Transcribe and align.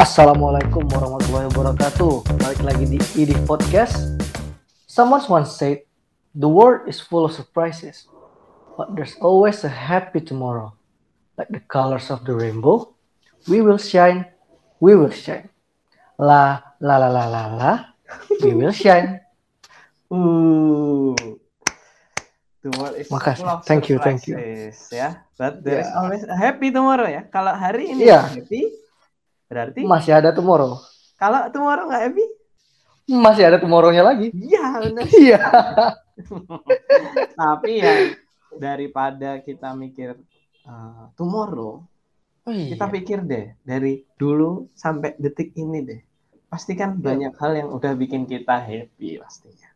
Assalamualaikum 0.00 0.88
warahmatullahi 0.88 1.52
wabarakatuh. 1.52 2.24
Balik 2.40 2.64
lagi 2.64 2.88
di 2.88 2.96
IDI 3.20 3.36
Podcast. 3.44 4.16
Someone 4.88 5.20
once 5.28 5.60
said, 5.60 5.84
"The 6.32 6.48
world 6.48 6.88
is 6.88 7.04
full 7.04 7.28
of 7.28 7.36
surprises, 7.36 8.08
but 8.80 8.96
there's 8.96 9.20
always 9.20 9.60
a 9.60 9.68
happy 9.68 10.24
tomorrow. 10.24 10.72
Like 11.36 11.52
the 11.52 11.60
colors 11.68 12.08
of 12.08 12.24
the 12.24 12.32
rainbow, 12.32 12.96
we 13.44 13.60
will 13.60 13.76
shine, 13.76 14.24
we 14.80 14.96
will 14.96 15.12
shine. 15.12 15.52
La 16.16 16.64
la 16.80 16.96
la 16.96 17.12
la 17.12 17.28
la 17.28 17.44
la, 17.52 17.72
we 18.40 18.56
will 18.56 18.72
shine." 18.72 19.20
Uh. 20.08 21.12
The 22.64 22.72
world 22.80 22.96
is 22.96 23.12
Makasih. 23.12 23.44
full 23.44 23.52
of 23.52 23.68
Thank 23.68 23.92
you, 23.92 24.00
thank 24.00 24.24
you. 24.24 24.40
Ya, 24.88 25.28
but 25.36 25.60
there 25.60 25.84
is 25.84 25.88
Ya. 25.92 25.96
always 26.00 26.24
a 26.24 26.36
happy 26.40 26.72
tomorrow 26.72 27.04
ya. 27.04 27.28
Kalau 27.28 27.52
hari 27.52 27.92
ini 27.92 28.08
nggak 28.08 28.48
happy, 28.48 28.80
berarti 29.50 29.82
Masih 29.82 30.14
ada 30.14 30.30
tomorrow. 30.30 30.78
kalau 31.18 31.50
tomorrow 31.50 31.84
nggak 31.84 32.04
happy, 32.06 32.26
Masih 33.10 33.42
ada 33.42 33.58
tomorrow-nya 33.58 34.06
lagi. 34.06 34.30
iya 34.32 34.78
benar. 34.78 35.04
Iya. 35.20 35.40
Tapi 37.40 37.70
ya 37.82 37.94
daripada 38.54 39.38
kita 39.40 39.74
mikir 39.74 40.14
uh, 40.64 41.10
tomorrow, 41.14 41.82
Oh, 42.40 42.52
iya. 42.56 42.72
kita 42.72 42.88
pikir 42.88 43.18
deh 43.20 43.52
dari 43.60 44.00
dulu 44.16 44.72
sampai 44.72 45.12
detik 45.18 45.52
ini 45.54 45.84
deh. 45.84 46.00
Pasti 46.48 46.72
kan 46.72 46.96
Iya. 46.96 47.04
banyak 47.04 47.32
hal 47.36 47.52
yang 47.52 47.68
udah 47.70 47.92
bikin 47.92 48.24
kita 48.24 48.56
happy 48.56 49.20
pastinya. 49.20 49.68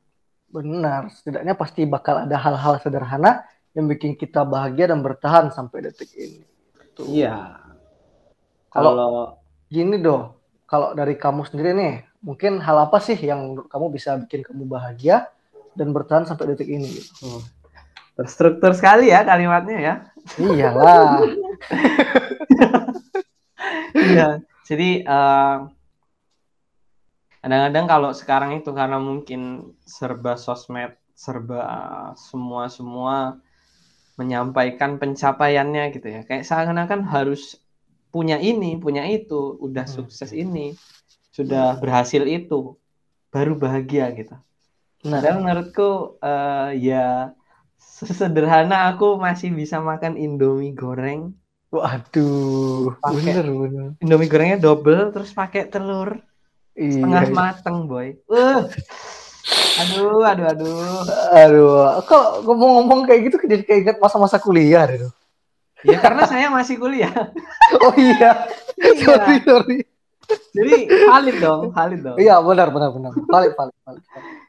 Benar, 0.49 1.13
setidaknya 1.13 1.55
pasti 1.55 1.85
bakal 1.85 2.25
ada 2.25 2.41
hal-hal 2.41 2.81
sederhana 2.81 3.45
yang 3.75 3.85
bikin 3.85 4.15
kita 4.15 4.47
bahagia 4.47 4.89
dan 4.89 5.03
bertahan 5.03 5.51
sampai 5.51 5.85
detik 5.85 6.09
ini. 6.15 6.41
Tuh. 6.95 7.05
Iya. 7.05 7.59
Kalau 8.71 9.35
Gini 9.75 9.99
doh, 9.99 10.39
kalau 10.71 10.95
dari 10.95 11.19
kamu 11.19 11.51
sendiri 11.51 11.75
nih, 11.75 12.07
mungkin 12.23 12.63
hal 12.63 12.87
apa 12.87 13.03
sih 13.03 13.19
yang 13.19 13.59
kamu 13.67 13.91
bisa 13.91 14.15
bikin 14.23 14.47
kamu 14.47 14.71
bahagia 14.71 15.27
dan 15.75 15.91
bertahan 15.91 16.23
sampai 16.31 16.55
detik 16.55 16.71
ini? 16.71 16.87
Gitu? 16.87 17.11
Hmm. 17.27 17.43
terstruktur 18.15 18.71
sekali 18.79 19.11
ya 19.11 19.27
kalimatnya 19.27 19.79
ya. 19.83 19.95
Iyalah, 20.39 21.19
Iya. 24.15 24.39
Jadi 24.63 25.03
eh, 25.03 25.57
kadang-kadang 27.43 27.87
kalau 27.91 28.11
sekarang 28.15 28.51
itu 28.55 28.71
karena 28.71 29.03
mungkin 29.03 29.75
serba 29.83 30.39
sosmed, 30.39 30.95
serba 31.19 31.67
semua 32.15 32.71
semua 32.71 33.43
menyampaikan 34.15 35.03
pencapaiannya 35.03 35.91
gitu 35.99 36.07
ya. 36.07 36.21
Kayak 36.23 36.47
seakan-akan 36.47 37.03
harus 37.11 37.59
punya 38.15 38.39
ini, 38.39 38.79
punya 38.79 39.03
itu, 39.11 39.59
udah 39.59 39.83
Hmm. 39.91 39.97
sukses 40.07 40.31
ini, 40.31 40.79
sudah 41.35 41.75
berhasil 41.83 42.23
itu, 42.23 42.79
baru 43.35 43.59
bahagia 43.59 44.15
gitu. 44.15 44.39
nah, 45.03 45.19
Padahal 45.19 45.43
menurutku 45.43 46.23
eh, 46.23 46.69
ya 46.79 47.35
sesederhana 47.77 48.95
aku 48.95 49.19
masih 49.19 49.51
bisa 49.51 49.83
makan 49.83 50.15
Indomie 50.15 50.71
goreng 50.73 51.35
waduh, 51.75 52.95
bener 53.03 53.45
bener. 53.51 53.89
Indomie 53.99 54.31
gorengnya 54.31 54.63
double 54.63 55.11
terus 55.11 55.35
pakai 55.35 55.67
telur 55.67 56.23
setengah 56.79 57.23
Iya. 57.27 57.35
mateng 57.35 57.91
boy. 57.91 58.15
Uh. 58.31 58.63
Aduh, 59.75 60.23
aduh, 60.23 60.47
aduh. 60.55 61.03
Aduh, 61.35 61.75
kok 62.07 62.47
ngomong-ngomong 62.47 63.11
kayak 63.11 63.21
gitu 63.27 63.37
jadi 63.43 63.63
kayak 63.67 63.81
ingat 63.83 63.97
masa-masa 63.99 64.39
kuliah 64.39 64.87
deh. 64.87 65.11
Ya 65.85 65.99
karena 66.01 66.25
saya 66.25 66.49
masih 66.49 66.81
kuliah. 66.81 67.13
Oh 67.85 67.93
iya, 67.97 68.49
sorry 69.03 69.37
sorry. 69.45 69.79
Jadi 70.57 70.89
valid 70.89 71.37
dong, 71.43 71.73
valid 71.75 72.01
dong. 72.01 72.17
Iya 72.17 72.41
benar 72.41 72.69
benar 72.73 72.91
benar. 72.93 73.13
Valid 73.13 73.53
valid 73.57 73.77
valid. 73.85 74.05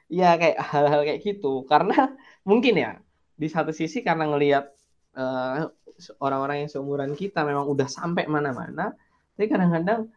Iya 0.08 0.30
kayak 0.40 0.58
hal-hal 0.62 1.02
kayak 1.04 1.20
gitu. 1.26 1.68
Karena 1.68 2.16
mungkin 2.48 2.80
ya 2.80 2.92
di 3.36 3.48
satu 3.52 3.76
sisi 3.76 4.00
karena 4.06 4.30
ngelihat 4.30 4.72
eh, 5.20 5.68
orang-orang 6.22 6.64
yang 6.64 6.70
seumuran 6.72 7.12
kita 7.16 7.44
memang 7.44 7.68
udah 7.68 7.88
sampai 7.92 8.28
mana-mana, 8.30 8.96
tapi 9.36 9.48
kadang-kadang 9.52 10.08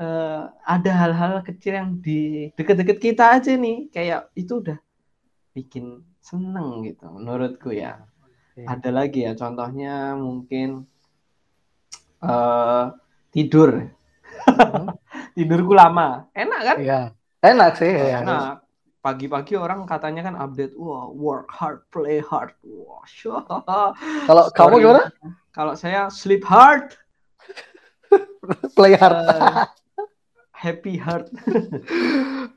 eh, 0.00 0.44
ada 0.50 0.92
hal-hal 1.06 1.34
kecil 1.46 1.78
yang 1.78 1.90
di 2.02 2.50
deket-deket 2.58 2.98
kita 2.98 3.38
aja 3.38 3.54
nih, 3.54 3.90
kayak 3.94 4.32
itu 4.34 4.58
udah 4.58 4.78
bikin 5.54 6.02
seneng 6.22 6.82
gitu 6.86 7.10
menurutku 7.10 7.74
ya. 7.74 8.06
Ada 8.56 8.90
lagi 8.92 9.24
ya 9.24 9.32
contohnya 9.38 10.14
mungkin 10.18 10.84
eh 12.20 12.84
tidur. 13.30 13.70
Hmm, 14.46 14.94
Tidurku 15.36 15.72
lama. 15.72 16.26
Enak 16.34 16.60
kan? 16.66 16.76
Iya, 16.80 17.00
enak 17.40 17.70
sih. 17.78 17.90
Ya. 17.90 18.20
Enak. 18.20 18.66
Pagi-pagi 19.00 19.56
orang 19.56 19.88
katanya 19.88 20.28
kan 20.28 20.36
update, 20.36 20.76
wah 20.76 21.08
work 21.08 21.48
hard, 21.48 21.80
play 21.88 22.20
hard. 22.20 22.52
Wah, 22.68 23.00
syah. 23.08 23.40
Kalau 24.28 24.44
kamu 24.52 24.74
gimana? 24.84 25.08
Kalau 25.56 25.72
saya 25.72 26.12
sleep 26.12 26.44
hard, 26.44 26.92
Play 28.76 28.98
hard. 28.98 29.16
eh, 29.24 29.66
happy 30.52 30.94
hard. 31.00 31.32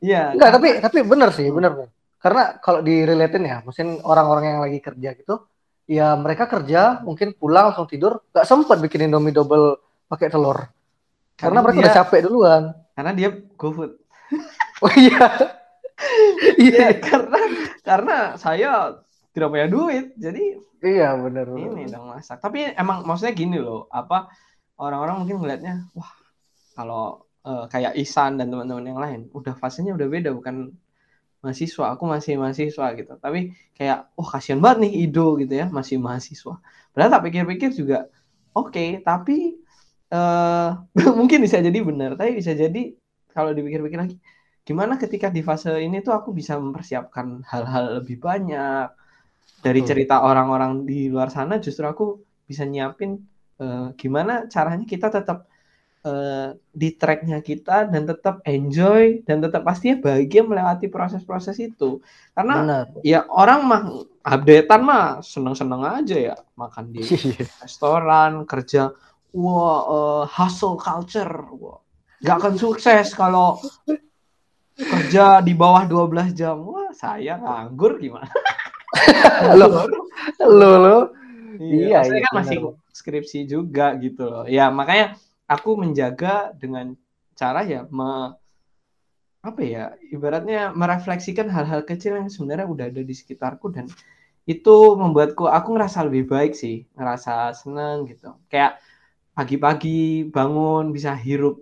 Iya. 0.04 0.36
Enggak, 0.36 0.52
tapi 0.60 0.70
tapi 0.84 0.98
bener 1.08 1.30
sih, 1.32 1.48
bener. 1.48 1.88
Karena 2.20 2.56
kalau 2.60 2.80
di 2.84 3.04
relatein 3.04 3.44
ya, 3.48 3.58
mungkin 3.64 4.00
orang-orang 4.04 4.46
yang 4.56 4.62
lagi 4.64 4.80
kerja 4.80 5.10
gitu, 5.16 5.44
ya 5.90 6.16
mereka 6.16 6.48
kerja 6.48 7.04
mungkin 7.04 7.36
pulang 7.36 7.72
langsung 7.72 7.88
tidur, 7.90 8.24
nggak 8.32 8.48
sempat 8.48 8.78
bikin 8.80 9.10
Indomie 9.12 9.36
double 9.36 9.80
pakai 10.08 10.32
telur. 10.32 10.70
Karena, 11.34 11.60
mereka 11.60 11.80
dia, 11.82 11.84
udah 11.90 11.98
capek 12.04 12.20
duluan. 12.30 12.64
karena 12.94 13.12
dia 13.12 13.30
GoFood. 13.58 13.92
Oh 14.84 14.92
iya. 15.00 15.32
iya. 16.60 16.92
Iya, 16.92 17.00
karena 17.00 17.40
karena 17.88 18.18
saya 18.36 19.00
tidak 19.32 19.48
punya 19.48 19.68
duit, 19.72 20.12
jadi 20.20 20.60
Iya, 20.84 21.16
bener. 21.16 21.48
ini 21.56 21.88
dong 21.88 22.12
masak. 22.12 22.44
Tapi 22.44 22.76
emang 22.76 23.08
maksudnya 23.08 23.32
gini 23.32 23.56
loh, 23.64 23.88
apa 23.88 24.28
orang-orang 24.76 25.24
mungkin 25.24 25.40
ngelihatnya, 25.40 25.88
wah 25.96 26.12
kalau 26.76 27.24
eh, 27.48 27.66
kayak 27.72 27.96
Isan 27.96 28.36
dan 28.36 28.52
teman-teman 28.52 28.92
yang 28.92 29.00
lain, 29.00 29.22
udah 29.32 29.56
fasenya 29.56 29.96
udah 29.96 30.08
beda, 30.12 30.36
bukan 30.36 30.76
mahasiswa. 31.44 31.86
Aku 31.94 32.04
masih 32.08 32.40
mahasiswa 32.40 32.86
gitu. 32.96 33.14
Tapi 33.20 33.54
kayak, 33.78 34.10
wah 34.18 34.30
kasihan 34.34 34.60
banget 34.64 34.78
nih 34.88 34.92
Ido 35.06 35.36
gitu 35.42 35.54
ya, 35.54 35.68
masih 35.68 36.00
mahasiswa. 36.00 36.58
Padahal 36.96 37.12
tak 37.20 37.24
pikir-pikir 37.30 37.70
juga, 37.76 38.08
oke, 38.56 39.04
tapi 39.04 39.60
eh 40.14 40.70
mungkin 41.20 41.40
bisa 41.46 41.58
jadi 41.60 41.80
benar, 41.84 42.16
tapi 42.16 42.38
bisa 42.40 42.54
jadi 42.54 42.96
kalau 43.34 43.52
dipikir-pikir 43.58 43.98
lagi, 43.98 44.16
gimana 44.64 44.96
ketika 45.02 45.28
di 45.34 45.42
fase 45.44 45.74
ini 45.84 46.00
tuh 46.06 46.14
aku 46.16 46.32
bisa 46.32 46.56
mempersiapkan 46.56 47.44
hal-hal 47.52 48.00
lebih 48.00 48.22
banyak 48.22 48.88
dari 49.64 49.82
Betul. 49.82 49.90
cerita 49.90 50.16
orang-orang 50.24 50.88
di 50.88 51.08
luar 51.12 51.32
sana 51.34 51.60
justru 51.60 51.84
aku 51.88 52.06
bisa 52.48 52.64
nyiapin 52.68 53.20
eh, 53.60 53.88
gimana 54.00 54.48
caranya 54.48 54.86
kita 54.88 55.08
tetap 55.12 55.50
eh, 56.04 56.48
di 56.70 56.90
tracknya 56.94 57.40
kita 57.40 57.88
dan 57.88 58.04
tetap 58.04 58.44
enjoy 58.44 59.24
dan 59.24 59.40
tetap 59.40 59.64
pastinya 59.64 60.04
bahagia 60.04 60.44
melewati 60.44 60.88
proses-proses 60.88 61.56
itu 61.58 62.04
karena 62.32 62.56
Benar. 62.60 62.86
ya 63.02 63.20
orang 63.28 63.60
mah 63.64 63.82
updatean 64.22 64.82
mah 64.84 65.06
seneng-seneng 65.20 65.82
aja 65.84 66.18
ya 66.20 66.36
makan 66.56 66.92
di 66.92 67.02
Iya. 67.08 67.48
restoran 67.64 68.44
kerja 68.44 68.92
wah 69.32 69.80
eh, 69.88 70.24
hustle 70.30 70.76
culture 70.76 71.34
wah 71.56 71.80
nggak 72.20 72.36
akan 72.40 72.56
sukses 72.56 73.12
kalau 73.12 73.60
kerja 74.76 75.40
di 75.40 75.54
bawah 75.54 75.84
12 75.86 76.32
jam 76.34 76.60
wah 76.64 76.92
saya 76.92 77.38
nganggur 77.38 78.00
gimana 78.00 78.28
Lo 79.58 79.68
lo 80.40 80.72
lo. 80.78 80.98
Iya, 81.58 82.02
Iya, 82.02 82.18
iya, 82.18 82.22
kan 82.30 82.34
masih 82.42 82.58
skripsi 82.90 83.46
juga 83.46 83.94
gitu 83.98 84.26
loh. 84.26 84.46
Ya, 84.46 84.70
makanya 84.70 85.18
aku 85.48 85.76
menjaga 85.80 86.52
dengan 86.56 86.96
cara 87.34 87.66
ya 87.66 87.86
me, 87.90 88.38
apa 89.44 89.60
ya, 89.60 89.92
ibaratnya 90.08 90.72
merefleksikan 90.72 91.52
hal-hal 91.52 91.84
kecil 91.84 92.16
yang 92.16 92.32
sebenarnya 92.32 92.64
udah 92.64 92.86
ada 92.88 93.02
di 93.04 93.12
sekitarku 93.12 93.68
dan 93.76 93.92
itu 94.48 94.76
membuatku 94.96 95.48
aku 95.48 95.76
ngerasa 95.76 96.08
lebih 96.08 96.32
baik 96.32 96.56
sih, 96.56 96.88
ngerasa 96.96 97.52
seneng 97.56 98.08
gitu. 98.08 98.36
Kayak 98.48 98.80
pagi-pagi 99.36 100.30
bangun 100.32 100.92
bisa 100.96 101.12
hirup 101.16 101.60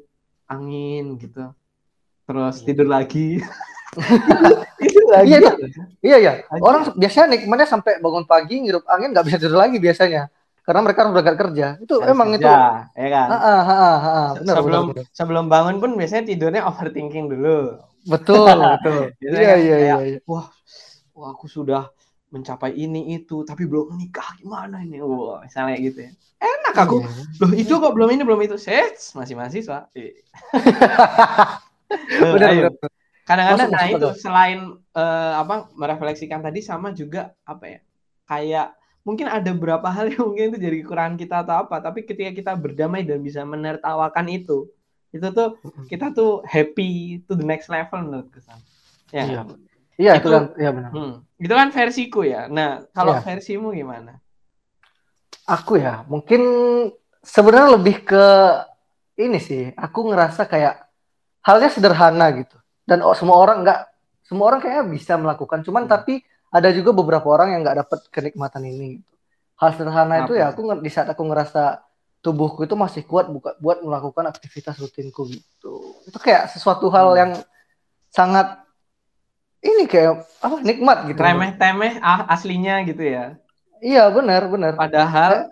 angin 0.50 1.18
gitu. 1.18 1.54
Terus 2.26 2.62
Iya. 2.62 2.66
tidur 2.70 2.88
lagi. 2.90 3.28
itu 4.86 5.00
lagi. 5.10 5.28
Iya, 5.30 5.38
iya. 5.42 5.52
Iya 6.02 6.18
ya. 6.18 6.34
Aja. 6.50 6.62
Orang 6.62 6.82
biasanya 6.98 7.28
nikmatnya 7.38 7.68
sampai 7.70 7.98
bangun 8.02 8.26
pagi 8.26 8.62
ngirup 8.62 8.86
angin 8.90 9.14
nggak 9.14 9.26
bisa 9.26 9.38
tidur 9.42 9.58
lagi 9.58 9.78
biasanya. 9.78 10.30
Karena 10.62 10.82
mereka 10.86 11.00
udah 11.10 11.14
berangkat 11.14 11.36
kerja. 11.42 11.68
Itu 11.82 11.96
Harus 11.98 12.12
emang 12.14 12.30
itu. 12.38 12.46
kerja, 12.46 12.56
ya 12.94 13.08
kan? 13.10 13.28
Ah, 13.28 13.42
ah, 13.42 13.62
ah, 13.66 13.74
ah, 13.74 13.98
ah. 14.06 14.30
Benar, 14.38 14.56
sebelum 14.58 14.84
benar, 14.86 14.96
benar. 14.96 15.06
sebelum 15.18 15.46
bangun 15.50 15.76
pun 15.82 15.92
biasanya 16.00 16.24
tidurnya 16.30 16.62
overthinking 16.70 17.26
dulu. 17.34 17.58
Betul, 18.06 18.58
betul. 18.78 19.02
Iya, 19.22 19.30
kan 19.32 19.42
iya, 19.42 19.56
iya, 19.58 19.76
kayak, 19.78 20.00
iya. 20.06 20.18
Wah, 20.30 20.46
wah 21.18 21.30
aku 21.34 21.46
sudah 21.50 21.90
mencapai 22.32 22.72
ini 22.80 23.20
itu 23.20 23.44
tapi 23.44 23.68
belum 23.68 23.92
nikah 24.00 24.40
gimana 24.40 24.80
ini 24.88 25.04
wah 25.04 25.44
misalnya 25.44 25.76
gitu 25.84 26.00
ya 26.08 26.12
enak 26.40 26.76
aku 26.80 27.04
Iya. 27.04 27.12
loh 27.44 27.52
itu 27.60 27.74
kok 27.76 27.92
belum 27.92 28.10
ini 28.16 28.22
belum 28.24 28.40
itu 28.48 28.56
sets 28.56 29.12
masih 29.20 29.36
mahasiswa. 29.36 29.92
Eh, 31.92 32.24
Benar, 32.24 32.72
kadang-kadang 33.28 33.68
nah 33.72 33.86
itu 33.92 34.08
selain 34.16 34.60
eh, 34.96 35.34
apa 35.44 35.68
merefleksikan 35.76 36.40
tadi 36.40 36.60
sama 36.64 36.96
juga 36.96 37.36
apa 37.44 37.66
ya 37.68 37.80
kayak 38.32 38.68
mungkin 39.02 39.26
ada 39.26 39.50
beberapa 39.52 39.88
hal 39.88 40.10
yang 40.10 40.26
mungkin 40.30 40.54
itu 40.54 40.60
jadi 40.62 40.78
kekurangan 40.82 41.16
kita 41.16 41.36
atau 41.42 41.66
apa 41.66 41.80
tapi 41.80 42.04
ketika 42.04 42.32
kita 42.32 42.52
berdamai 42.54 43.02
dan 43.02 43.20
bisa 43.20 43.42
menertawakan 43.42 44.28
itu 44.30 44.70
itu 45.12 45.28
tuh 45.30 45.60
kita 45.88 46.12
tuh 46.12 46.40
happy 46.46 47.20
to 47.26 47.36
the 47.36 47.44
next 47.44 47.68
level 47.68 48.00
menurut 48.00 48.30
kesan 48.30 48.60
ya 49.12 49.26
Iya. 49.28 49.42
Iya 50.00 50.12
itu 50.18 50.24
Itu- 50.24 50.34
kan, 50.34 50.44
iya 50.58 50.72
benar. 50.72 50.90
Hmm. 50.96 51.14
Itu 51.38 51.54
kan 51.54 51.70
versiku 51.70 52.26
ya. 52.26 52.50
Nah, 52.50 52.88
kalau 52.90 53.14
Iya. 53.14 53.22
versimu 53.22 53.70
gimana? 53.70 54.18
Aku 55.46 55.78
ya, 55.78 56.08
mungkin 56.08 56.42
sebenarnya 57.22 57.76
lebih 57.78 58.08
ke 58.08 58.26
ini 59.20 59.38
sih. 59.38 59.70
Aku 59.76 60.10
ngerasa 60.10 60.48
kayak 60.48 60.88
halnya 61.44 61.70
sederhana 61.70 62.34
gitu. 62.34 62.58
Dan 62.82 63.04
oh, 63.06 63.14
semua 63.14 63.38
orang 63.38 63.62
nggak, 63.62 63.80
semua 64.26 64.50
orang 64.50 64.64
kayaknya 64.64 64.86
bisa 64.90 65.14
melakukan. 65.22 65.62
Cuman 65.62 65.86
Hmm. 65.86 65.92
tapi 65.92 66.24
ada 66.52 66.70
juga 66.76 66.92
beberapa 66.92 67.26
orang 67.32 67.56
yang 67.56 67.62
nggak 67.64 67.78
dapat 67.88 68.00
kenikmatan 68.12 68.64
ini. 68.68 69.00
Gitu. 69.00 69.08
Hal 69.56 69.70
sederhana 69.74 70.26
itu 70.26 70.34
ya, 70.36 70.52
aku 70.52 70.62
di 70.82 70.90
saat 70.92 71.08
aku 71.08 71.22
ngerasa 71.24 71.80
tubuhku 72.20 72.66
itu 72.66 72.76
masih 72.76 73.02
kuat 73.08 73.30
buka, 73.30 73.56
buat 73.58 73.82
melakukan 73.82 74.28
aktivitas 74.28 74.78
rutinku 74.78 75.26
gitu. 75.26 75.74
Itu 76.06 76.18
kayak 76.18 76.50
sesuatu 76.52 76.90
hal 76.90 77.08
Hmm. 77.14 77.18
yang 77.18 77.32
sangat 78.12 78.62
ini 79.62 79.86
kayak 79.86 80.26
apa 80.42 80.58
nikmat 80.62 80.98
gitu. 81.08 81.18
Remeh-temeh 81.22 82.02
ah, 82.02 82.26
aslinya 82.28 82.82
gitu 82.84 83.06
ya. 83.06 83.38
Iya 83.82 84.10
benar 84.12 84.46
benar. 84.50 84.74
Padahal 84.78 85.50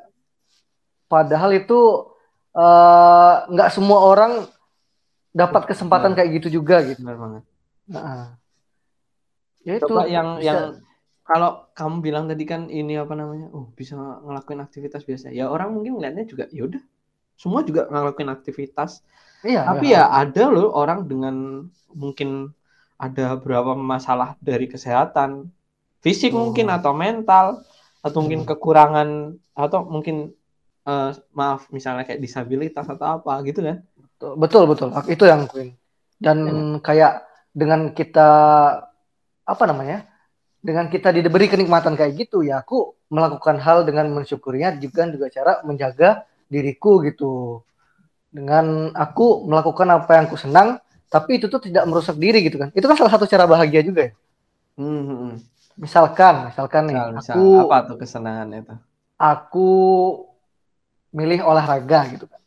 Padahal 1.10 1.50
itu 1.58 2.06
eh, 2.54 3.34
nggak 3.50 3.70
semua 3.74 3.98
orang 4.06 4.46
dapat 5.30 5.70
kesempatan 5.70 6.14
Benar. 6.14 6.18
kayak 6.22 6.30
gitu 6.42 6.62
juga 6.62 6.82
gitu. 6.86 7.02
benar 7.02 7.18
banget. 7.18 7.44
Nah, 7.90 8.26
ya 9.62 9.74
itu 9.78 9.86
Coba 9.90 10.06
yang 10.06 10.38
bisa- 10.38 10.46
yang 10.46 10.62
kalau 11.30 11.70
kamu 11.78 11.96
bilang 12.02 12.26
tadi 12.26 12.44
kan 12.52 12.62
ini 12.74 12.98
apa 12.98 13.14
namanya? 13.14 13.54
Oh, 13.54 13.70
bisa 13.78 13.94
ngelakuin 14.26 14.62
aktivitas 14.66 15.06
biasa. 15.06 15.26
Ya 15.30 15.46
orang 15.54 15.70
mungkin 15.78 16.02
ngeliatnya 16.02 16.26
juga 16.26 16.50
ya 16.50 16.66
udah. 16.66 16.82
Semua 17.38 17.62
juga 17.62 17.86
ngelakuin 17.88 18.34
aktivitas. 18.34 19.06
iya, 19.46 19.62
Tapi 19.64 19.94
ya 19.94 20.10
ada 20.10 20.50
loh 20.50 20.74
orang 20.74 21.06
dengan 21.06 21.36
mungkin 21.94 22.50
ada 22.98 23.38
beberapa 23.40 23.78
masalah 23.78 24.36
dari 24.42 24.66
kesehatan 24.68 25.54
fisik 26.04 26.34
Hmm. 26.34 26.50
mungkin 26.50 26.68
atau 26.74 26.92
mental 26.98 27.46
atau 28.02 28.20
mungkin 28.26 28.44
Hmm. 28.44 28.50
kekurangan 28.50 29.10
atau 29.54 29.80
mungkin 29.86 30.34
eh, 30.90 31.12
maaf 31.38 31.70
misalnya 31.70 32.04
kayak 32.08 32.24
disabilitas 32.24 32.90
atau 32.90 33.22
apa 33.22 33.46
gitu 33.46 33.62
kan 33.62 33.86
betul 34.18 34.66
betul 34.66 34.90
itu 35.08 35.24
yang 35.30 35.46
Queen. 35.46 35.78
Dan 36.20 36.38
Iya. 36.44 36.84
kayak 36.84 37.14
dengan 37.56 37.82
kita 37.96 38.30
apa 39.46 39.64
namanya? 39.70 40.09
Dengan 40.60 40.92
kita 40.92 41.16
diberi 41.16 41.48
kenikmatan 41.48 41.96
kayak 41.96 42.28
gitu 42.28 42.44
ya 42.44 42.60
aku 42.60 42.92
melakukan 43.08 43.64
hal 43.64 43.88
dengan 43.88 44.12
mensyukurinya 44.12 44.76
juga 44.76 45.08
juga 45.08 45.28
cara 45.32 45.54
menjaga 45.64 46.28
diriku 46.52 47.00
gitu. 47.08 47.64
Dengan 48.30 48.94
aku 48.94 49.48
melakukan 49.48 49.88
apa 49.90 50.20
yang 50.20 50.26
aku 50.28 50.38
senang 50.38 50.78
tapi 51.10 51.42
itu 51.42 51.50
tuh 51.50 51.64
tidak 51.64 51.88
merusak 51.90 52.20
diri 52.20 52.44
gitu 52.46 52.60
kan. 52.60 52.70
Itu 52.76 52.86
kan 52.86 53.00
salah 53.00 53.14
satu 53.16 53.26
cara 53.26 53.48
bahagia 53.48 53.82
juga 53.82 54.12
ya. 54.12 54.14
Hmm, 54.78 55.02
hmm, 55.04 55.18
hmm. 55.18 55.34
Misalkan, 55.80 56.52
misalkan 56.52 56.92
nih, 56.92 56.96
Misal, 57.16 57.40
aku 57.40 57.44
apa 57.72 57.78
tuh 57.88 57.96
kesenangan 57.98 58.52
itu 58.52 58.76
aku 59.20 59.70
milih 61.12 61.44
olahraga 61.44 62.08
gitu 62.16 62.26
kan. 62.26 62.40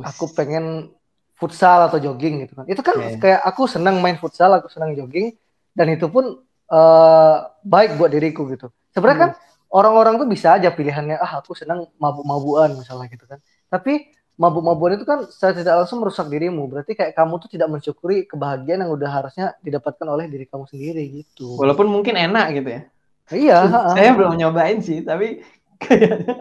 Aku 0.00 0.32
pengen 0.32 0.88
futsal 1.36 1.86
atau 1.86 2.00
jogging 2.00 2.48
gitu 2.48 2.56
kan. 2.56 2.64
Itu 2.66 2.80
kan 2.80 2.96
Oke. 2.96 3.20
kayak 3.20 3.44
aku 3.44 3.68
senang 3.68 4.00
main 4.00 4.16
futsal, 4.16 4.50
aku 4.56 4.72
senang 4.72 4.96
jogging 4.96 5.36
dan 5.76 5.92
itu 5.92 6.08
pun 6.08 6.40
eh, 6.72 7.36
baik 7.64 7.90
buat 7.98 8.10
diriku 8.12 8.48
gitu. 8.52 8.68
Sebenarnya 8.94 9.20
kan 9.28 9.30
orang-orang 9.72 10.14
tuh 10.20 10.28
bisa 10.28 10.56
aja 10.56 10.68
pilihannya 10.72 11.16
ah 11.20 11.40
aku 11.40 11.52
senang 11.56 11.88
mabuk-mabukan 12.00 12.72
misalnya 12.76 13.06
gitu 13.12 13.24
kan. 13.28 13.38
Tapi 13.68 14.08
mabuk-mabukan 14.38 14.92
itu 15.00 15.06
kan 15.08 15.18
secara 15.28 15.52
tidak 15.58 15.74
langsung 15.84 15.98
merusak 16.02 16.26
dirimu. 16.30 16.70
Berarti 16.70 16.92
kayak 16.98 17.12
kamu 17.18 17.34
tuh 17.42 17.50
tidak 17.50 17.68
mensyukuri 17.74 18.24
kebahagiaan 18.30 18.86
yang 18.86 18.92
udah 18.94 19.10
harusnya 19.10 19.46
didapatkan 19.64 20.06
oleh 20.08 20.30
diri 20.30 20.44
kamu 20.46 20.64
sendiri 20.70 21.02
gitu. 21.24 21.58
walaupun 21.58 21.86
mungkin 21.90 22.14
enak 22.16 22.46
gitu 22.60 22.70
ya 22.78 22.82
Iya, 23.28 23.56
saya 23.96 24.10
belum 24.16 24.40
nyobain 24.40 24.80
sih 24.80 25.04
tapi 25.04 25.44
kayaknya 25.84 26.34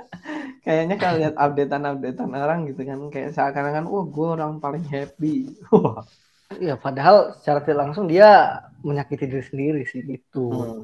kayaknya 0.66 0.96
kalau 0.98 1.16
lihat 1.22 1.36
updatean-updatean 1.38 2.32
orang 2.34 2.60
gitu 2.70 2.82
kan 2.90 3.00
kayak 3.14 3.30
seakan-akan 3.36 3.86
wah 3.86 4.06
gue 4.08 4.28
orang 4.36 4.54
paling 4.64 4.86
happy 4.88 5.54
Iya, 6.56 6.80
padahal 6.80 7.36
secara 7.36 7.60
tidak 7.60 7.80
langsung 7.84 8.08
dia 8.08 8.64
menyakiti 8.80 9.28
diri 9.28 9.44
sendiri 9.44 9.82
sih 9.84 10.00
gitu. 10.08 10.48
Hmm. 10.48 10.82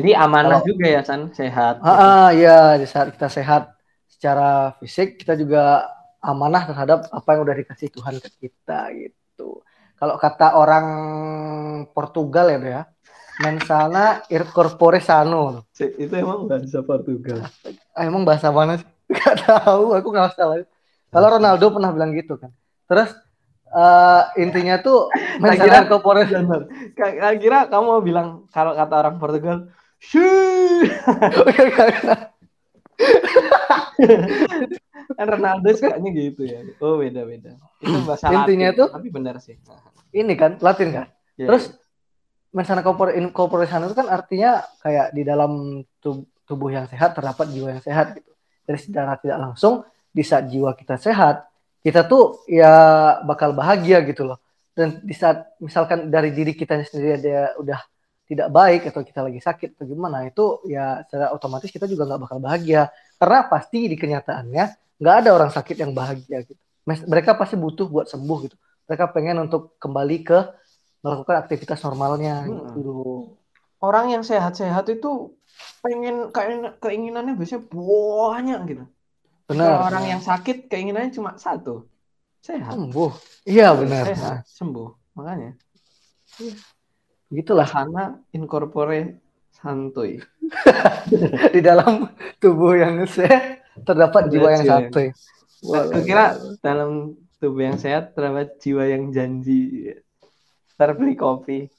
Jadi 0.00 0.16
amanah 0.16 0.64
Kalau- 0.64 0.68
juga 0.72 0.86
ya 0.88 1.02
San, 1.04 1.28
sehat. 1.36 1.84
Ah, 1.84 1.92
ah, 1.92 2.28
ya 2.32 2.80
di 2.80 2.88
saat 2.88 3.12
kita 3.12 3.28
sehat 3.28 3.76
secara 4.08 4.72
fisik 4.80 5.20
kita 5.20 5.36
juga 5.36 5.84
amanah 6.24 6.64
terhadap 6.64 7.04
apa 7.12 7.28
yang 7.36 7.40
udah 7.44 7.56
dikasih 7.60 7.92
Tuhan 7.92 8.16
ke 8.16 8.28
kita 8.48 8.88
gitu. 8.96 9.60
Kalau 10.00 10.16
kata 10.16 10.56
orang 10.56 10.86
Portugal 11.92 12.48
ya, 12.48 12.58
ya, 12.58 12.82
mensana 13.44 14.24
ir 14.32 14.48
corpore 14.50 14.98
sano. 15.04 15.68
Itu 15.76 16.14
emang 16.16 16.48
bahasa 16.48 16.80
Portugal. 16.80 17.44
Ah, 17.92 18.08
emang 18.08 18.24
bahasa 18.24 18.48
mana 18.48 18.80
sih? 18.80 18.88
Gak 19.12 19.44
tahu, 19.44 19.92
aku 19.92 20.08
nggak 20.08 20.32
salah. 20.32 20.64
Kalau 21.12 21.28
Ronaldo 21.36 21.68
pernah 21.68 21.92
bilang 21.92 22.16
gitu 22.16 22.40
kan. 22.40 22.48
Terus 22.88 23.12
eh, 23.72 24.22
intinya 24.38 24.76
tuh 24.78 25.08
mensana 25.40 25.64
kira- 25.64 25.80
ir 25.80 25.86
corpore 25.88 26.22
Benar. 26.24 26.60
K- 26.92 27.36
Kira 27.40 27.58
kamu 27.66 27.84
mau 27.84 28.00
bilang 28.00 28.28
kalau 28.48 28.72
kata 28.72 28.94
orang 28.94 29.16
Portugal, 29.16 29.68
"Shoo!" 29.98 30.82
kan 35.18 35.26
Ronaldo 35.28 35.68
sukanya 35.74 36.10
gitu 36.12 36.42
ya. 36.46 36.60
Oh 36.78 36.96
beda-beda. 36.96 37.56
Itu 37.80 37.98
bahasa 38.08 38.30
Intinya 38.30 38.70
Latin, 38.70 38.78
tuh- 38.78 38.90
tapi 38.92 39.08
benar 39.10 39.36
sih. 39.42 39.56
Ini 40.12 40.32
kan 40.36 40.60
Latin 40.60 40.88
kan. 40.92 41.06
ya. 41.36 41.46
Terus 41.48 41.72
mensana 42.52 42.84
sano 43.64 43.88
itu 43.88 43.96
kan 43.96 44.08
artinya 44.12 44.60
kayak 44.84 45.16
di 45.16 45.22
dalam 45.24 45.80
tub- 45.98 46.28
tubuh 46.44 46.68
yang 46.68 46.84
sehat 46.84 47.16
terdapat 47.16 47.48
jiwa 47.48 47.72
yang 47.72 47.82
sehat 47.82 48.20
gitu. 48.20 48.30
Dari 48.62 48.78
secara 48.78 49.16
tidak 49.18 49.38
langsung 49.40 49.82
di 50.12 50.22
saat 50.22 50.46
jiwa 50.46 50.76
kita 50.76 50.94
sehat, 50.94 51.48
kita 51.82 52.06
tuh 52.06 52.46
ya 52.46 52.72
bakal 53.26 53.52
bahagia 53.52 54.00
gitu 54.06 54.22
loh. 54.24 54.38
Dan 54.72 55.02
di 55.04 55.12
saat 55.12 55.52
misalkan 55.60 56.08
dari 56.08 56.32
diri 56.32 56.56
kita 56.56 56.80
sendiri 56.80 57.20
ada 57.20 57.52
udah 57.60 57.80
tidak 58.24 58.48
baik 58.48 58.88
atau 58.88 59.04
kita 59.04 59.20
lagi 59.20 59.42
sakit 59.42 59.76
atau 59.76 59.84
gimana 59.84 60.24
itu 60.24 60.64
ya 60.64 61.04
secara 61.04 61.34
otomatis 61.36 61.68
kita 61.68 61.84
juga 61.84 62.08
nggak 62.08 62.20
bakal 62.24 62.38
bahagia 62.40 62.88
karena 63.20 63.44
pasti 63.50 63.90
di 63.92 63.96
kenyataannya 63.98 64.64
nggak 64.96 65.16
ada 65.20 65.30
orang 65.36 65.50
sakit 65.52 65.76
yang 65.76 65.92
bahagia 65.92 66.46
gitu. 66.48 66.56
Mereka 66.86 67.36
pasti 67.36 67.60
butuh 67.60 67.86
buat 67.90 68.06
sembuh 68.08 68.38
gitu. 68.48 68.56
Mereka 68.88 69.12
pengen 69.12 69.44
untuk 69.44 69.76
kembali 69.76 70.18
ke 70.24 70.38
melakukan 71.02 71.36
aktivitas 71.44 71.82
normalnya 71.82 72.46
Hmm. 72.46 72.78
gitu. 72.78 72.94
orang 73.82 74.14
yang 74.14 74.22
sehat-sehat 74.22 74.86
itu 74.94 75.34
pengen 75.82 76.30
keinginannya 76.78 77.34
biasanya 77.34 77.66
banyak 77.66 78.60
gitu. 78.70 78.84
Benar. 79.50 79.68
Kalau 79.68 79.86
orang 79.90 80.04
yang 80.06 80.22
sakit 80.22 80.70
keinginannya 80.70 81.12
cuma 81.12 81.36
satu, 81.36 81.86
sehat. 82.42 82.72
sembuh. 82.72 83.12
Iya 83.46 83.74
benar. 83.74 84.04
Sehat, 84.12 84.38
sembuh. 84.46 84.88
Makanya 85.18 85.52
gitulah 87.32 87.64
sana 87.64 88.20
incorpore 88.36 89.20
santuy. 89.52 90.20
di 91.54 91.60
dalam 91.64 92.12
tubuh 92.36 92.76
yang 92.76 93.00
sehat 93.08 93.64
terdapat 93.88 94.28
jiwa 94.28 94.48
yang 94.52 94.64
satu. 94.68 94.98
Aku 95.62 96.00
kira 96.04 96.36
dalam 96.60 97.16
tubuh 97.40 97.62
yang 97.64 97.78
sehat 97.80 98.12
terdapat 98.12 98.60
jiwa 98.60 98.84
yang 98.84 99.08
janji. 99.08 99.96
Ntar 100.76 100.92
beli 100.98 101.16
kopi. 101.16 101.70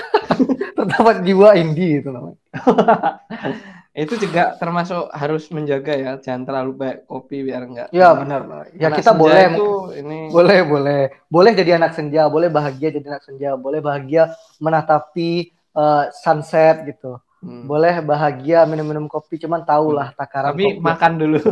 terdapat 0.78 1.22
jiwa 1.22 1.54
indie 1.54 2.02
itu 2.02 2.10
namanya. 2.10 2.40
Itu 3.90 4.14
juga 4.22 4.54
termasuk 4.54 5.10
harus 5.10 5.50
menjaga 5.50 5.98
ya, 5.98 6.12
jangan 6.22 6.46
terlalu 6.46 6.72
banyak 6.78 6.98
kopi 7.10 7.42
biar 7.42 7.66
enggak. 7.66 7.88
Ya 7.90 8.14
benar. 8.14 8.70
Ya 8.78 8.86
Anak 8.86 9.02
kita 9.02 9.10
boleh 9.10 9.50
itu 9.50 9.70
ini 9.98 10.18
boleh 10.30 10.58
boleh 10.62 11.00
boleh 11.26 11.50
jadi 11.58 11.74
anak 11.74 11.98
senja, 11.98 12.30
boleh 12.30 12.46
bahagia 12.46 12.94
jadi 12.94 13.06
anak 13.18 13.26
senja, 13.26 13.58
boleh 13.58 13.82
bahagia 13.82 14.30
menatapi 14.62 15.50
eh, 15.50 16.04
sunset 16.22 16.86
gitu. 16.86 17.18
hmm. 17.42 17.66
Boleh 17.66 17.98
bahagia 17.98 18.62
minum-minum 18.62 19.10
kopi, 19.10 19.42
cuman 19.42 19.66
tahulah 19.66 20.14
takaran 20.14 20.54
tapi 20.54 20.78
kopi. 20.78 20.82
makan 20.82 21.12
dulu. 21.18 21.40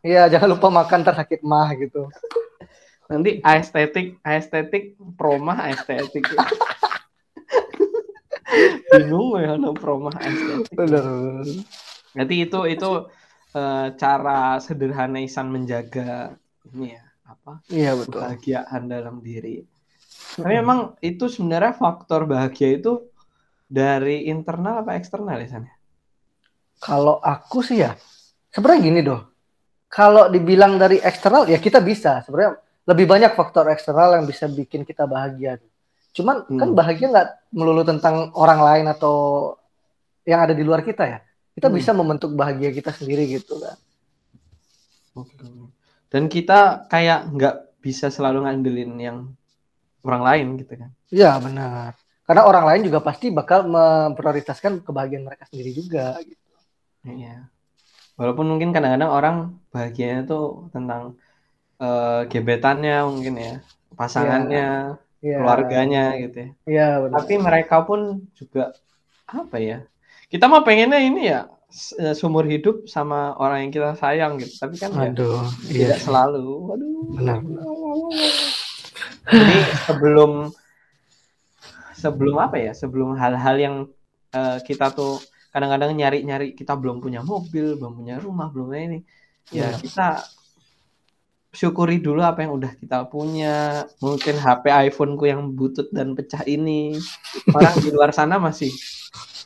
Iya, 0.00 0.32
jangan 0.32 0.56
lupa 0.56 0.72
makan 0.72 1.04
ntar 1.04 1.12
sakit 1.12 1.44
mah 1.44 1.76
gitu. 1.76 2.08
Nanti 3.04 3.36
aestetik, 3.44 4.16
aestetik, 4.24 4.96
promah 5.12 5.68
aestetik. 5.68 6.24
bingung 8.90 9.38
ya 9.38 9.54
no 9.56 9.70
promah 9.72 10.14
estetik. 10.18 10.74
Bener. 10.74 11.46
Berarti 12.14 12.34
itu 12.42 12.60
itu 12.66 12.90
eh, 13.54 13.86
cara 13.94 14.58
sederhana 14.58 15.22
Isan 15.22 15.54
menjaga 15.54 16.34
ini 16.74 16.98
ya 16.98 17.04
apa 17.30 17.62
Iya 17.70 17.92
betul. 17.94 18.18
kebahagiaan 18.18 18.82
dalam 18.90 19.22
diri. 19.22 19.62
Tapi 20.30 20.54
memang 20.62 20.94
itu 21.02 21.26
sebenarnya 21.26 21.74
faktor 21.74 22.26
bahagia 22.26 22.78
itu 22.78 23.10
dari 23.70 24.26
internal 24.26 24.82
apa 24.82 24.98
eksternal 24.98 25.38
ya 25.38 25.48
San? 25.58 25.64
Kalau 26.80 27.22
aku 27.22 27.62
sih 27.62 27.82
ya, 27.82 27.94
sebenarnya 28.50 28.80
gini 28.82 29.00
doh. 29.06 29.22
Kalau 29.90 30.30
dibilang 30.30 30.78
dari 30.78 30.98
eksternal 31.02 31.46
ya 31.46 31.58
kita 31.58 31.78
bisa. 31.82 32.22
Sebenarnya 32.26 32.58
lebih 32.86 33.06
banyak 33.06 33.32
faktor 33.38 33.70
eksternal 33.70 34.18
yang 34.18 34.24
bisa 34.26 34.50
bikin 34.50 34.82
kita 34.82 35.06
bahagia. 35.06 35.62
Cuman 36.10 36.46
Hmm. 36.46 36.58
kan 36.58 36.68
bahagia 36.74 37.06
nggak 37.08 37.28
melulu 37.54 37.82
tentang 37.82 38.34
orang 38.34 38.60
lain 38.60 38.86
atau 38.90 39.14
yang 40.26 40.42
ada 40.42 40.54
di 40.54 40.62
luar 40.62 40.82
kita 40.82 41.06
ya. 41.06 41.18
Kita 41.54 41.70
Hmm. 41.70 41.76
bisa 41.76 41.90
membentuk 41.94 42.34
bahagia 42.34 42.70
kita 42.70 42.90
sendiri 42.90 43.26
gitu 43.30 43.58
kan. 43.58 43.76
Dan 46.10 46.26
kita 46.26 46.90
kayak 46.90 47.30
nggak 47.30 47.56
bisa 47.78 48.10
selalu 48.10 48.46
ngandelin 48.46 48.92
yang 48.98 49.18
orang 50.02 50.22
lain 50.22 50.46
gitu 50.58 50.74
kan. 50.74 50.90
Iya 51.10 51.38
benar. 51.38 51.94
Karena 52.26 52.42
orang 52.46 52.64
lain 52.66 52.82
juga 52.86 53.02
pasti 53.02 53.30
bakal 53.30 53.66
memprioritaskan 53.66 54.86
kebahagiaan 54.86 55.26
mereka 55.26 55.46
sendiri 55.50 55.70
juga. 55.74 56.14
Gitu. 56.22 56.38
Iya. 57.06 57.46
Walaupun 58.14 58.46
mungkin 58.46 58.70
kadang-kadang 58.70 59.10
orang 59.10 59.36
bahagianya 59.70 60.26
tuh 60.26 60.70
tentang 60.70 61.18
eh, 61.80 62.28
gebetannya 62.28 63.08
mungkin 63.08 63.34
ya, 63.40 63.54
pasangannya, 63.96 64.68
Iya. 64.92 65.09
Keluarganya 65.20 66.16
gitu 66.16 66.36
ya. 66.36 66.48
Iya 66.66 66.88
benar. 67.04 67.16
Tapi 67.20 67.34
mereka 67.36 67.76
pun 67.84 68.00
juga 68.32 68.72
apa 69.28 69.56
ya? 69.60 69.84
Kita 70.32 70.48
mah 70.48 70.62
pengennya 70.64 70.98
ini 71.02 71.28
ya 71.28 71.46
s- 71.68 71.94
eh, 72.00 72.14
seumur 72.16 72.46
hidup 72.48 72.88
sama 72.88 73.36
orang 73.36 73.68
yang 73.68 73.72
kita 73.74 73.90
sayang 74.00 74.40
gitu. 74.40 74.54
Tapi 74.58 74.74
kan 74.80 74.90
ya 74.96 75.12
Aduh, 75.12 75.44
iya. 75.70 75.94
tidak 75.94 76.00
selalu. 76.02 76.46
Waduh. 76.72 76.88
Benar. 77.20 77.38
Jadi 79.30 79.56
sebelum 79.86 80.32
sebelum 81.94 82.36
apa 82.40 82.56
ya? 82.58 82.72
Sebelum 82.72 83.14
hal-hal 83.18 83.56
yang 83.60 83.76
eh, 84.32 84.58
kita 84.64 84.94
tuh 84.94 85.20
kadang-kadang 85.50 85.90
nyari-nyari 85.98 86.54
kita 86.54 86.78
belum 86.78 87.02
punya 87.02 87.20
mobil, 87.26 87.74
belum 87.76 87.92
punya 87.98 88.16
rumah, 88.22 88.48
belum 88.54 88.70
punya 88.70 88.82
ini. 88.86 88.98
Ya 89.50 89.74
Iya. 89.74 89.82
kita 89.82 90.08
syukuri 91.50 91.98
dulu 91.98 92.22
apa 92.22 92.46
yang 92.46 92.54
udah 92.54 92.72
kita 92.78 93.06
punya. 93.10 93.84
Mungkin 93.98 94.38
HP 94.38 94.70
iPhone-ku 94.90 95.24
yang 95.26 95.50
butut 95.54 95.90
dan 95.90 96.14
pecah 96.14 96.46
ini. 96.46 96.94
Orang 97.50 97.74
di 97.82 97.90
luar 97.90 98.14
sana 98.14 98.38
masih 98.38 98.70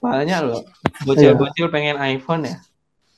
banyak 0.00 0.40
loh. 0.44 0.62
Bocil-bocil 1.08 1.72
pengen 1.72 1.96
iPhone 2.00 2.48
ya. 2.48 2.56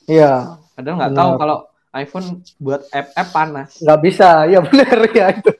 Iya. 0.06 0.32
Padahal 0.78 0.96
nggak 1.02 1.14
tahu 1.18 1.30
kalau 1.38 1.58
iPhone 1.96 2.26
buat 2.62 2.86
app-app 2.92 3.28
panas. 3.34 3.68
Nggak 3.82 4.00
bisa. 4.04 4.28
Iya 4.46 4.60
benar 4.62 4.98
ya 5.10 5.26
itu. 5.34 5.52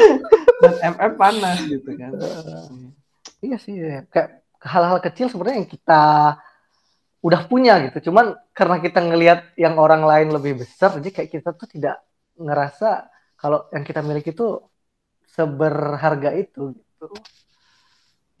Buat 0.60 0.76
app-app 0.86 1.14
panas 1.18 1.58
gitu 1.66 1.90
kan. 1.98 2.12
Iya 3.40 3.56
sih, 3.56 3.80
kayak 4.12 4.44
hal-hal 4.60 5.00
kecil 5.00 5.32
sebenarnya 5.32 5.64
yang 5.64 5.70
kita 5.72 6.02
udah 7.24 7.40
punya 7.48 7.80
gitu. 7.88 8.12
Cuman 8.12 8.36
karena 8.52 8.76
kita 8.80 9.00
ngelihat 9.00 9.56
yang 9.56 9.80
orang 9.80 10.04
lain 10.04 10.28
lebih 10.32 10.60
besar, 10.60 11.00
jadi 11.00 11.08
kayak 11.08 11.30
kita 11.40 11.50
tuh 11.56 11.68
tidak 11.68 12.00
ngerasa 12.40 13.12
kalau 13.36 13.68
yang 13.70 13.84
kita 13.84 14.00
miliki 14.00 14.32
itu 14.32 14.64
seberharga 15.28 16.32
itu 16.34 16.72
gitu. 16.74 17.06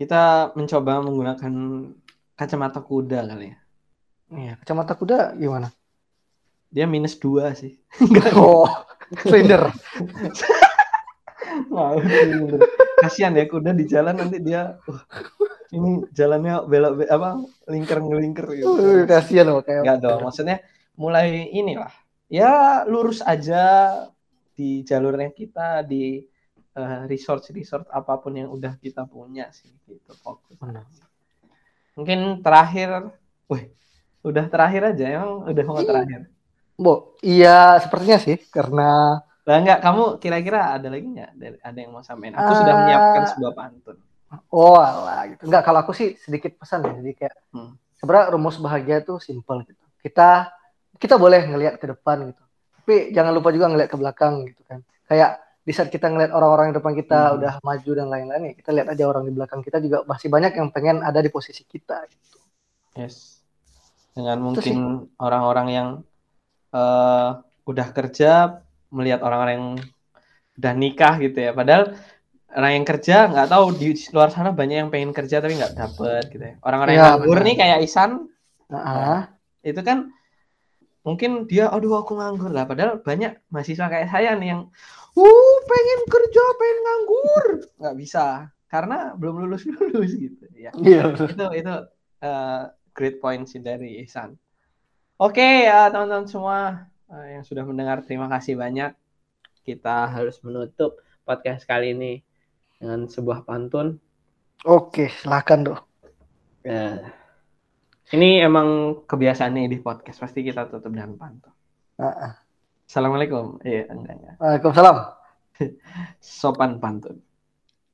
Kita 0.00 0.52
mencoba 0.56 1.04
menggunakan 1.04 1.52
kacamata 2.32 2.80
kuda 2.80 3.20
kali 3.28 3.52
ya. 3.52 3.56
Iya, 4.32 4.52
kacamata 4.64 4.96
kuda 4.96 5.36
gimana? 5.36 5.68
Dia 6.72 6.88
minus 6.88 7.20
dua 7.20 7.52
sih. 7.52 7.76
Oh, 8.36 8.64
Slender. 9.26 9.74
Kasihan 13.00 13.34
ya 13.34 13.44
kuda 13.48 13.74
di 13.74 13.84
jalan 13.88 14.14
nanti 14.16 14.38
dia 14.38 14.78
wah, 14.86 15.02
ini 15.74 16.04
jalannya 16.14 16.62
belok 16.68 16.92
be- 17.00 17.10
apa 17.10 17.42
lingkar 17.66 17.98
ngelingkar 18.02 18.46
gitu. 18.54 18.70
Uh, 18.70 19.02
kasihan 19.08 19.46
loh 19.50 19.62
kayak. 19.64 19.82
Enggak 19.82 19.98
dong, 20.04 20.20
maksudnya 20.26 20.62
mulai 20.94 21.48
inilah. 21.50 21.90
Ya 22.30 22.86
lurus 22.86 23.18
aja 23.20 23.90
di 24.54 24.86
jalurnya 24.86 25.34
kita 25.34 25.82
di 25.82 26.22
resort 27.10 27.42
resort 27.50 27.90
apa 27.90 28.14
pun 28.22 28.38
yang 28.38 28.54
udah 28.54 28.78
kita 28.78 29.02
punya 29.04 29.50
sih 29.50 29.66
gitu 29.90 30.14
fokus. 30.22 30.54
Benar. 30.62 30.86
Mungkin 31.98 32.38
terakhir, 32.40 33.10
wih, 33.50 33.74
udah 34.22 34.46
terakhir 34.46 34.94
aja 34.94 35.04
emang 35.10 35.50
udah 35.50 35.64
mau 35.66 35.82
terakhir. 35.82 36.30
Bo, 36.78 37.18
iya 37.20 37.76
sepertinya 37.82 38.16
sih 38.22 38.38
karena 38.48 39.20
Lah 39.48 39.56
enggak, 39.58 39.80
kamu 39.82 40.22
kira-kira 40.22 40.78
ada 40.78 40.86
lagi 40.92 41.02
nggak? 41.10 41.32
Dari- 41.34 41.60
Ada 41.64 41.78
yang 41.82 41.90
mau 41.90 42.04
sampaikan? 42.06 42.38
Aku 42.38 42.52
sudah 42.54 42.70
Ah. 42.70 42.78
menyiapkan 42.78 43.22
sebuah 43.34 43.52
pantun. 43.56 43.96
oh 44.54 44.78
alah 44.78 45.26
gitu. 45.26 45.42
Enggak, 45.50 45.62
kalau 45.66 45.82
aku 45.82 45.90
sih 45.90 46.14
sedikit 46.22 46.54
pesan 46.54 46.86
ya. 46.86 46.92
Jadi 47.02 47.12
kayak 47.18 47.34
Hmm. 47.50 47.74
sebenarnya 47.98 48.30
rumus 48.30 48.56
bahagia 48.62 49.02
itu 49.02 49.18
simple 49.18 49.66
gitu. 49.66 49.82
Kita 49.98 50.54
kita 51.00 51.16
boleh 51.16 51.40
ngelihat 51.48 51.80
ke 51.80 51.86
depan 51.88 52.30
gitu. 52.30 52.42
Tapi 52.80 52.94
jangan 53.10 53.32
lupa 53.32 53.48
juga 53.50 53.66
ngelihat 53.72 53.90
ke 53.90 53.98
belakang 53.98 54.34
gitu 54.46 54.62
kan. 54.68 54.80
Kayak 55.08 55.30
di 55.60 55.72
saat 55.72 55.88
kita 55.88 56.08
ngelihat 56.08 56.32
orang-orang 56.32 56.70
yang 56.72 56.76
depan 56.80 56.94
kita 56.96 57.18
Hmm. 57.30 57.36
udah 57.40 57.52
maju 57.62 57.90
dan 57.96 58.06
lain-lain 58.08 58.42
ya, 58.42 58.52
kita 58.56 58.70
lihat 58.76 58.88
aja 58.92 59.04
orang 59.06 59.24
di 59.28 59.32
belakang 59.32 59.60
kita 59.60 59.78
juga 59.78 60.02
masih 60.04 60.28
banyak 60.28 60.52
yang 60.56 60.68
pengen 60.70 60.96
ada 61.00 61.20
di 61.20 61.30
posisi 61.32 61.62
kita 61.64 62.04
gitu. 62.06 62.38
Yes. 62.96 63.40
Dengan 64.12 64.42
mungkin 64.42 64.76
orang-orang 65.16 65.68
yang 65.70 65.88
eh, 66.70 67.28
udah 67.66 67.88
kerja 67.90 68.62
melihat 68.90 69.22
orang-orang 69.22 69.54
yang 69.58 69.68
udah 70.58 70.72
nikah 70.74 71.14
gitu 71.18 71.38
ya. 71.38 71.50
Padahal 71.50 71.94
orang 72.50 72.72
yang 72.78 72.86
kerja 72.86 73.16
nggak 73.30 73.48
tahu 73.50 73.64
di 73.78 73.94
luar 74.10 74.30
sana 74.34 74.50
banyak 74.50 74.76
yang 74.86 74.90
pengen 74.90 75.14
kerja 75.14 75.38
tapi 75.38 75.54
nggak 75.54 75.74
dapet 75.78 76.24
gitu 76.30 76.44
ya. 76.44 76.54
Orang-orang 76.62 76.92
yang 76.94 77.02
Iya, 77.02 77.10
nganggur 77.14 77.38
nih 77.42 77.56
kayak 77.56 77.78
Isan 77.86 78.10
Nah, 78.70 79.34
itu 79.66 79.82
kan 79.82 80.14
mungkin 81.00 81.48
dia 81.48 81.72
aduh 81.72 82.04
aku 82.04 82.20
nganggur 82.20 82.52
lah 82.52 82.68
padahal 82.68 83.00
banyak 83.00 83.40
mahasiswa 83.48 83.88
kayak 83.88 84.08
saya 84.12 84.36
nih 84.36 84.52
yang 84.52 84.62
uh 85.16 85.56
pengen 85.64 86.00
kerja 86.06 86.44
pengen 86.60 86.78
nganggur 86.84 87.44
nggak 87.80 87.96
bisa 87.96 88.24
karena 88.68 89.16
belum 89.16 89.46
lulus 89.46 89.64
lulus 89.64 90.12
gitu 90.24 90.44
ya 90.52 90.70
iya. 90.84 91.08
itu 91.08 91.46
itu 91.56 91.74
eh, 92.20 92.62
great 92.92 93.16
point 93.18 93.48
sih 93.48 93.64
dari 93.64 94.04
Ihsan 94.04 94.36
oke 95.16 95.46
ya 95.64 95.88
teman-teman 95.88 96.28
semua 96.28 96.58
eh, 97.08 97.40
yang 97.40 97.44
sudah 97.48 97.64
mendengar 97.64 98.04
terima 98.04 98.28
kasih 98.28 98.60
banyak 98.60 98.92
kita 99.64 100.08
harus 100.12 100.36
menutup 100.44 101.00
podcast 101.24 101.64
kali 101.64 101.96
ini 101.96 102.12
dengan 102.76 103.08
sebuah 103.08 103.48
pantun 103.48 104.00
Oke, 104.68 105.08
silakan 105.08 105.60
dong. 105.64 105.80
Ya. 106.60 107.16
Ini 108.10 108.42
emang 108.42 108.68
kebiasaannya 109.06 109.66
di 109.66 109.78
podcast 109.78 110.18
pasti 110.18 110.42
kita 110.42 110.66
tutup 110.66 110.90
dengan 110.90 111.14
pantun 111.14 111.54
Assalamualaikum. 112.90 113.62
Iya, 113.62 113.86
enggak 113.86 114.14
enggak. 114.18 114.34
Waalaikumsalam. 114.42 114.96
Sopan 116.18 116.82
pantun. 116.82 117.22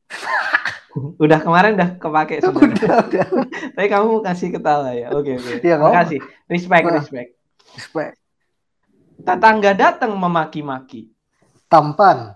udah 1.21 1.45
kemarin 1.45 1.77
udah 1.77 2.01
kepake 2.01 2.41
sebenarnya. 2.41 2.81
Udah, 2.81 2.97
udah. 3.05 3.27
Tapi 3.77 3.89
kamu 3.93 4.25
kasih 4.25 4.49
ketawa 4.57 4.97
ya. 4.97 5.13
Oke, 5.13 5.37
oke. 5.37 5.61
Iya, 5.61 5.77
Terima 5.77 5.93
kamu- 5.93 5.97
kasih. 6.01 6.19
Respect, 6.49 6.85
Nah. 6.89 6.95
respect. 6.97 7.31
Respect. 7.77 8.13
Tetangga 9.21 9.73
datang 9.77 10.17
memaki-maki. 10.17 11.13
Tampan. 11.69 12.33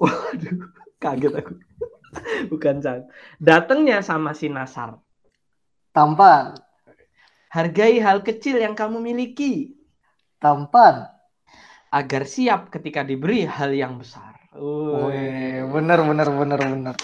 Waduh, 0.00 0.70
kaget 0.96 1.32
aku. 1.34 1.52
Bukan 2.56 2.80
Chan. 2.80 3.04
Datangnya 3.36 4.00
sama 4.00 4.32
si 4.32 4.48
Nasar. 4.48 4.96
Tampan. 5.92 6.56
Hargai 7.56 7.96
hal 8.04 8.20
kecil 8.20 8.60
yang 8.60 8.76
kamu 8.76 9.00
miliki 9.00 9.72
Tampan. 10.36 11.08
agar 11.88 12.28
siap 12.28 12.68
ketika 12.68 13.00
diberi 13.00 13.48
hal 13.48 13.72
yang 13.72 13.96
besar. 13.96 14.36
Wih, 14.52 15.64
bener 15.72 16.04
bener 16.04 16.28
bener 16.28 16.60
bener. 16.60 16.94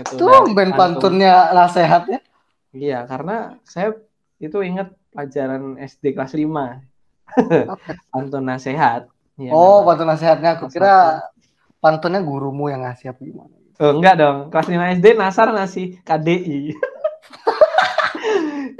Itu 0.00 0.16
Tuh 0.16 0.48
ben 0.56 0.72
pantun. 0.72 1.12
pantunnya 1.12 1.52
nasehatnya. 1.52 2.24
Iya, 2.72 3.04
karena 3.04 3.60
saya 3.68 3.92
itu 4.40 4.64
ingat 4.64 4.96
pelajaran 5.12 5.76
SD 5.76 6.16
kelas 6.16 6.32
5. 6.32 6.80
Pantun 8.14 8.44
nasihat. 8.48 9.12
Iya, 9.36 9.50
oh, 9.52 9.84
pantun 9.84 10.08
nasehatnya 10.08 10.56
aku 10.56 10.72
kira 10.72 11.20
pantunnya 11.84 12.24
gurumu 12.24 12.72
yang 12.72 12.88
ngasih 12.88 13.12
apa 13.12 13.20
gimana. 13.20 13.54
Oh, 13.82 13.92
enggak 14.00 14.14
dong. 14.16 14.48
Kelas 14.48 14.68
5 14.70 14.94
SD 14.96 15.06
Nasar 15.18 15.52
ngasih 15.52 16.00
KDI. 16.00 16.72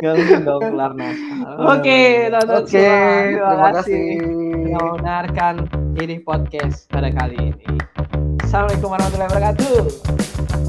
Gak 0.00 0.12
mungkin 0.18 0.40
dong 0.42 0.62
kelar 0.74 0.92
Nasar. 0.98 1.38
Oke, 1.78 2.00
teman-teman 2.32 2.62
Oke, 2.64 2.70
semua. 2.72 3.50
Terima, 3.54 3.68
kasih. 3.78 4.04
Yang 4.74 4.86
mendengarkan 4.90 5.54
ini 6.02 6.16
podcast 6.24 6.76
pada 6.90 7.08
kali 7.14 7.36
ini. 7.54 7.66
Assalamualaikum 8.42 8.88
warahmatullahi 8.90 9.30
wabarakatuh. 9.30 9.76